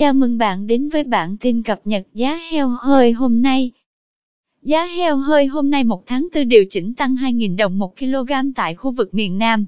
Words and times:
Chào 0.00 0.12
mừng 0.12 0.38
bạn 0.38 0.66
đến 0.66 0.88
với 0.88 1.04
bản 1.04 1.36
tin 1.36 1.62
cập 1.62 1.80
nhật 1.84 2.06
giá 2.14 2.38
heo 2.50 2.68
hơi 2.68 3.12
hôm 3.12 3.42
nay. 3.42 3.70
Giá 4.62 4.84
heo 4.84 5.16
hơi 5.16 5.46
hôm 5.46 5.70
nay 5.70 5.84
1 5.84 6.06
tháng 6.06 6.28
4 6.34 6.48
điều 6.48 6.64
chỉnh 6.70 6.94
tăng 6.94 7.14
2.000 7.14 7.56
đồng 7.56 7.78
1 7.78 7.98
kg 7.98 8.32
tại 8.56 8.74
khu 8.74 8.90
vực 8.90 9.14
miền 9.14 9.38
Nam. 9.38 9.66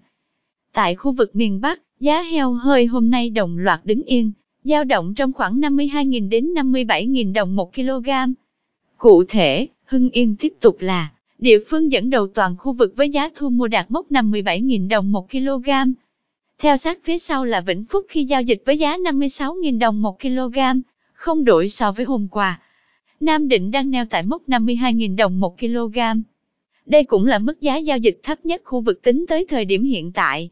Tại 0.73 0.95
khu 0.95 1.13
vực 1.13 1.37
miền 1.37 1.61
Bắc, 1.61 1.81
giá 2.01 2.23
heo 2.23 2.53
hơi 2.53 2.87
hôm 2.87 3.11
nay 3.11 3.31
đồng 3.31 3.59
loạt 3.59 3.81
đứng 3.85 4.03
yên, 4.03 4.33
dao 4.65 4.85
động 4.85 5.15
trong 5.15 5.33
khoảng 5.33 5.61
52.000 5.61 6.29
đến 6.29 6.55
57.000 6.55 7.33
đồng 7.33 7.57
1 7.57 7.75
kg. 7.75 8.11
Cụ 8.97 9.25
thể, 9.29 9.69
Hưng 9.85 10.11
Yên 10.11 10.37
tiếp 10.37 10.53
tục 10.61 10.77
là 10.81 11.13
địa 11.39 11.59
phương 11.69 11.93
dẫn 11.93 12.11
đầu 12.11 12.27
toàn 12.27 12.57
khu 12.59 12.73
vực 12.73 12.93
với 12.97 13.11
giá 13.11 13.29
thu 13.35 13.51
mua 13.51 13.69
đạt 13.69 13.91
mốc 13.91 14.11
57.000 14.11 14.89
đồng 14.89 15.13
1 15.13 15.31
kg. 15.31 15.71
Theo 16.63 16.77
sát 16.77 16.99
phía 17.03 17.19
sau 17.19 17.45
là 17.45 17.61
Vĩnh 17.61 17.85
Phúc 17.85 18.07
khi 18.09 18.25
giao 18.25 18.43
dịch 18.43 18.63
với 18.67 18.79
giá 18.79 18.97
56.000 18.97 19.79
đồng 19.79 20.03
1 20.03 20.21
kg, 20.21 20.59
không 21.13 21.45
đổi 21.45 21.69
so 21.69 21.93
với 21.93 22.05
hôm 22.05 22.29
qua. 22.31 22.61
Nam 23.21 23.49
Định 23.49 23.71
đang 23.71 23.91
neo 23.91 24.05
tại 24.05 24.23
mốc 24.23 24.49
52.000 24.49 25.17
đồng 25.17 25.41
1 25.41 25.59
kg. 25.59 25.99
Đây 26.87 27.05
cũng 27.05 27.27
là 27.27 27.39
mức 27.39 27.61
giá 27.61 27.77
giao 27.77 27.99
dịch 27.99 28.21
thấp 28.23 28.47
nhất 28.47 28.63
khu 28.65 28.81
vực 28.81 29.03
tính 29.03 29.25
tới 29.29 29.47
thời 29.49 29.65
điểm 29.65 29.83
hiện 29.83 30.13
tại. 30.13 30.51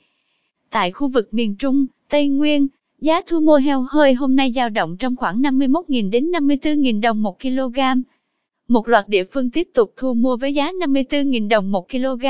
Tại 0.70 0.92
khu 0.92 1.08
vực 1.08 1.34
miền 1.34 1.56
Trung, 1.56 1.86
Tây 2.08 2.28
Nguyên, 2.28 2.66
giá 3.00 3.20
thu 3.26 3.40
mua 3.40 3.56
heo 3.56 3.86
hơi 3.90 4.14
hôm 4.14 4.36
nay 4.36 4.52
dao 4.52 4.68
động 4.68 4.96
trong 4.96 5.16
khoảng 5.16 5.42
51.000 5.42 6.10
đến 6.10 6.30
54.000 6.30 7.00
đồng 7.00 7.22
1 7.22 7.40
kg. 7.40 7.78
Một 8.68 8.88
loạt 8.88 9.08
địa 9.08 9.24
phương 9.24 9.50
tiếp 9.50 9.68
tục 9.74 9.92
thu 9.96 10.14
mua 10.14 10.36
với 10.36 10.54
giá 10.54 10.72
54.000 10.72 11.48
đồng 11.48 11.72
1 11.72 11.90
kg, 11.90 12.26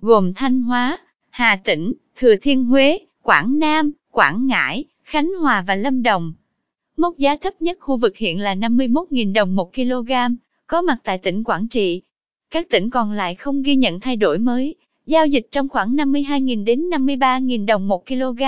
gồm 0.00 0.34
Thanh 0.34 0.62
Hóa, 0.62 0.98
Hà 1.30 1.60
Tĩnh, 1.64 1.92
Thừa 2.16 2.36
Thiên 2.36 2.64
Huế, 2.64 2.98
Quảng 3.22 3.58
Nam, 3.58 3.92
Quảng 4.10 4.46
Ngãi, 4.46 4.84
Khánh 5.02 5.30
Hòa 5.40 5.64
và 5.66 5.74
Lâm 5.74 6.02
Đồng. 6.02 6.32
Mốc 6.96 7.18
giá 7.18 7.36
thấp 7.36 7.62
nhất 7.62 7.78
khu 7.80 7.96
vực 7.96 8.16
hiện 8.16 8.40
là 8.40 8.54
51.000 8.54 9.32
đồng 9.32 9.56
1 9.56 9.74
kg, 9.74 10.12
có 10.66 10.82
mặt 10.82 10.96
tại 11.04 11.18
tỉnh 11.18 11.44
Quảng 11.44 11.68
Trị. 11.68 12.02
Các 12.50 12.68
tỉnh 12.70 12.90
còn 12.90 13.12
lại 13.12 13.34
không 13.34 13.62
ghi 13.62 13.76
nhận 13.76 14.00
thay 14.00 14.16
đổi 14.16 14.38
mới, 14.38 14.74
giao 15.06 15.26
dịch 15.26 15.48
trong 15.52 15.68
khoảng 15.68 15.96
52.000 15.96 16.64
đến 16.64 16.80
53.000 16.90 17.66
đồng 17.66 17.88
1 17.88 18.06
kg. 18.06 18.42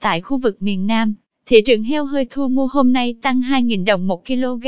Tại 0.00 0.20
khu 0.20 0.36
vực 0.36 0.62
miền 0.62 0.86
Nam, 0.86 1.14
thị 1.46 1.56
trường 1.66 1.82
heo 1.82 2.04
hơi 2.04 2.26
thu 2.30 2.48
mua 2.48 2.66
hôm 2.66 2.92
nay 2.92 3.14
tăng 3.22 3.40
2.000 3.40 3.84
đồng 3.84 4.06
1 4.06 4.26
kg, 4.26 4.66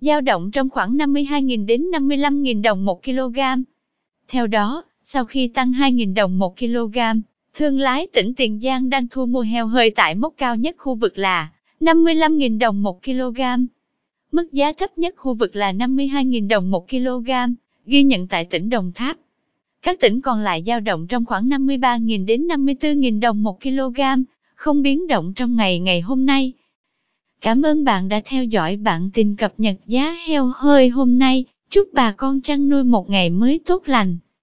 giao 0.00 0.20
động 0.20 0.50
trong 0.50 0.70
khoảng 0.70 0.96
52.000 0.96 1.66
đến 1.66 1.90
55.000 1.92 2.62
đồng 2.62 2.84
1 2.84 3.04
kg. 3.04 3.38
Theo 4.28 4.46
đó, 4.46 4.84
sau 5.02 5.24
khi 5.24 5.48
tăng 5.48 5.72
2.000 5.72 6.14
đồng 6.14 6.38
1 6.38 6.58
kg, 6.58 6.98
Thương 7.58 7.78
lái 7.78 8.06
tỉnh 8.06 8.34
Tiền 8.34 8.60
Giang 8.60 8.90
đang 8.90 9.08
thu 9.08 9.26
mua 9.26 9.40
heo 9.40 9.66
hơi 9.66 9.90
tại 9.90 10.14
mốc 10.14 10.34
cao 10.36 10.56
nhất 10.56 10.74
khu 10.78 10.94
vực 10.94 11.18
là 11.18 11.50
55.000 11.80 12.58
đồng 12.58 12.82
1 12.82 13.02
kg. 13.04 13.40
Mức 14.32 14.52
giá 14.52 14.72
thấp 14.72 14.98
nhất 14.98 15.14
khu 15.16 15.34
vực 15.34 15.56
là 15.56 15.72
52.000 15.72 16.48
đồng 16.48 16.70
1 16.70 16.88
kg, 16.90 17.30
ghi 17.86 18.02
nhận 18.02 18.26
tại 18.26 18.44
tỉnh 18.44 18.70
Đồng 18.70 18.92
Tháp. 18.94 19.16
Các 19.82 20.00
tỉnh 20.00 20.20
còn 20.20 20.40
lại 20.40 20.62
dao 20.66 20.80
động 20.80 21.06
trong 21.06 21.24
khoảng 21.24 21.48
53.000 21.48 22.26
đến 22.26 22.46
54.000 22.46 23.20
đồng 23.20 23.42
1 23.42 23.60
kg, 23.62 24.00
không 24.54 24.82
biến 24.82 25.06
động 25.06 25.32
trong 25.36 25.56
ngày 25.56 25.78
ngày 25.78 26.00
hôm 26.00 26.26
nay. 26.26 26.52
Cảm 27.40 27.62
ơn 27.62 27.84
bạn 27.84 28.08
đã 28.08 28.20
theo 28.24 28.44
dõi 28.44 28.76
bản 28.76 29.10
tin 29.14 29.36
cập 29.36 29.52
nhật 29.58 29.76
giá 29.86 30.16
heo 30.26 30.52
hơi 30.54 30.88
hôm 30.88 31.18
nay. 31.18 31.44
Chúc 31.70 31.88
bà 31.92 32.12
con 32.12 32.40
chăn 32.40 32.68
nuôi 32.68 32.84
một 32.84 33.10
ngày 33.10 33.30
mới 33.30 33.60
tốt 33.66 33.82
lành. 33.86 34.18